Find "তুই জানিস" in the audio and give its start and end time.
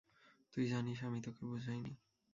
0.53-0.97